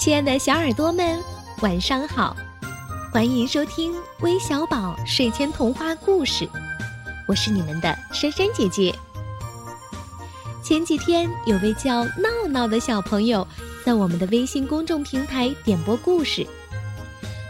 [0.00, 1.22] 亲爱的小耳朵们，
[1.60, 2.34] 晚上好！
[3.12, 6.48] 欢迎收听微小宝睡前童话故事，
[7.28, 8.94] 我是你们的珊珊姐姐。
[10.62, 13.46] 前几天有位叫闹闹的小朋友
[13.84, 16.46] 在我们的微信公众平台点播故事，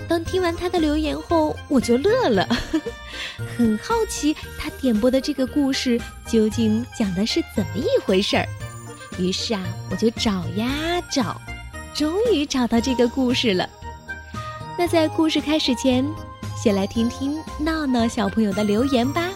[0.09, 2.49] 当听完他的留言后，我就乐了，
[3.57, 8.45] 很好奇他点播的这个故事究竟讲的是怎么一回事儿。
[9.21, 11.41] 于是啊，我就找呀找。
[11.95, 13.69] 终于找到这个故事了。
[14.79, 16.09] 那在故事开始前，
[16.57, 19.21] 先来听听闹闹小朋友的留言吧。
[19.21, 19.27] 叫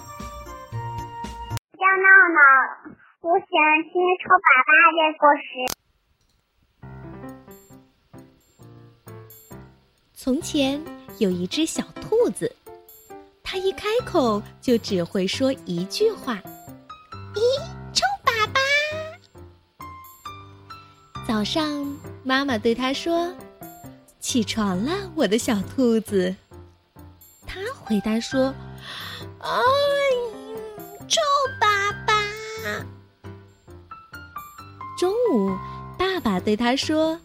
[2.00, 2.38] 闹闹，
[3.20, 5.44] 我喜欢听臭爸爸的故事。
[10.14, 10.82] 从前
[11.18, 12.56] 有一只小兔子，
[13.42, 16.40] 它一开口就只会说一句话
[17.34, 17.40] ：“咦，
[17.92, 18.56] 臭粑粑。”
[21.28, 21.94] 早上。
[22.26, 23.30] 妈妈对他说
[24.18, 26.34] ：“起床了，我的小兔子。”
[27.46, 28.46] 他回答说
[29.40, 29.50] ：“哎，
[31.06, 31.20] 臭
[31.60, 32.14] 爸爸。”
[34.98, 35.54] 中午，
[35.98, 37.20] 爸爸对他说：“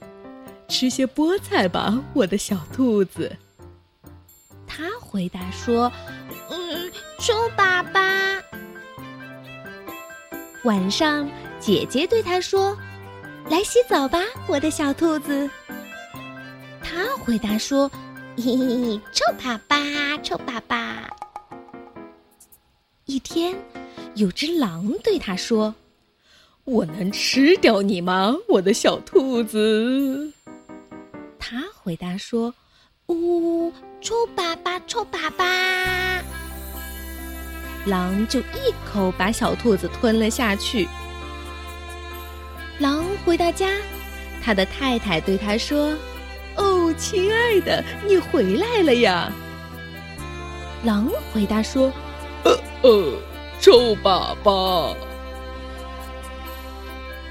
[0.67, 3.33] 吃些菠菜吧，我的小兔子。”
[4.67, 5.89] 他回答说
[6.51, 8.01] ：“嗯，臭爸爸。”
[10.65, 11.25] 晚上，
[11.57, 12.77] 姐姐对他说。
[13.49, 15.49] 来洗澡吧，我的小兔子。
[16.83, 17.89] 他回答说
[18.37, 19.75] ：“嘿嘿，臭爸爸，
[20.21, 21.09] 臭爸爸。”
[23.05, 23.55] 一天，
[24.13, 25.73] 有只狼对他说
[26.63, 30.31] ：“我能吃掉你吗，我的小兔子？”
[31.39, 32.53] 他回答说
[33.09, 36.23] ：“呜，臭爸爸，臭爸爸。”
[37.87, 40.87] 狼就一口把小兔子吞了下去。
[42.79, 43.67] 狼回到家，
[44.41, 45.93] 他的太太对他说
[46.55, 49.29] ：“哦，亲爱的，你回来了呀。”
[50.85, 51.91] 狼回答说
[52.45, 53.13] ：“呃呃，
[53.59, 54.95] 臭粑粑。”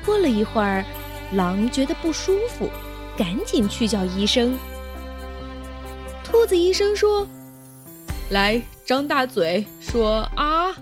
[0.05, 0.85] 过了一会儿，
[1.33, 2.69] 狼觉得不舒服，
[3.17, 4.55] 赶紧去叫医生。
[6.23, 7.27] 兔子医生说
[8.29, 10.77] ：“来，张大嘴，说啊。”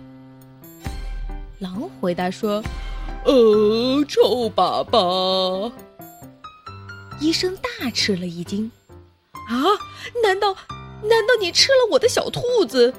[1.60, 2.60] 狼回答说。
[3.26, 5.72] 呃，臭粑粑！
[7.20, 8.70] 医生大吃了一惊，
[9.48, 9.66] 啊？
[10.22, 10.54] 难道
[11.02, 12.94] 难道你吃了我的小兔子？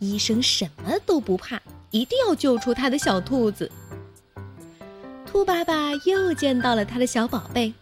[0.00, 3.70] 医生什么都不怕，一定要救出他的小兔子。
[5.24, 7.72] 兔爸爸又见到了他的小宝贝。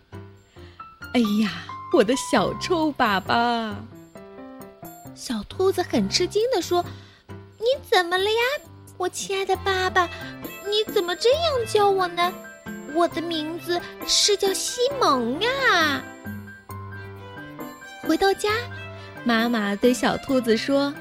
[1.15, 3.75] 哎呀，我的小臭粑粑！
[5.15, 6.84] 小兔子很吃惊的说
[7.56, 8.41] ：“你怎么了呀，
[9.00, 10.06] 我亲爱的爸爸？”
[10.69, 12.31] 你怎么这样叫我呢？
[12.93, 16.03] 我的名字是叫西蒙呀。
[18.03, 18.50] 回到家，
[19.25, 20.94] 妈妈对小兔子说：“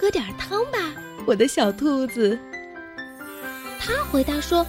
[0.00, 0.78] 喝点汤吧，
[1.24, 2.36] 我的小兔子。”
[3.78, 4.66] 他回答说：“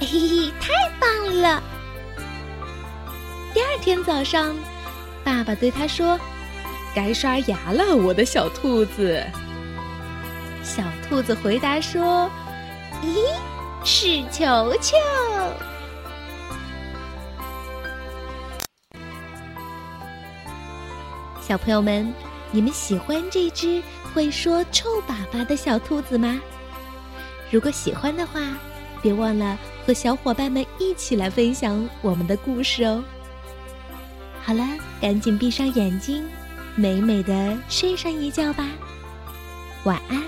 [0.00, 1.62] 嘿嘿，太棒了。”
[3.54, 4.54] 第二天早上，
[5.22, 6.18] 爸爸对他说
[6.92, 9.24] ：“该刷牙了，我的小兔子。”
[10.64, 12.28] 小兔子回答说
[13.04, 13.14] ：“咦？”
[13.86, 14.96] 是球球，
[21.38, 22.10] 小朋友们，
[22.50, 23.82] 你们喜欢这只
[24.14, 26.40] 会说“臭粑粑”的小兔子吗？
[27.50, 28.40] 如果喜欢的话，
[29.02, 33.04] 别忘了和小伙伴们一起来分享我们的故事哦。
[34.42, 34.66] 好了，
[34.98, 36.26] 赶紧闭上眼睛，
[36.74, 38.66] 美美的睡上一觉吧，
[39.84, 40.22] 晚安。